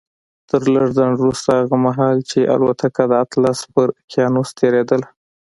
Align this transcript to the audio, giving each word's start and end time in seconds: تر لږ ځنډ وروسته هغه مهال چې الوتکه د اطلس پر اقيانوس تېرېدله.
تر 0.49 0.61
لږ 0.73 0.87
ځنډ 0.97 1.15
وروسته 1.19 1.49
هغه 1.61 1.75
مهال 1.85 2.17
چې 2.29 2.39
الوتکه 2.53 3.03
د 3.07 3.13
اطلس 3.25 3.59
پر 3.73 3.87
اقيانوس 4.01 4.49
تېرېدله. 4.59 5.07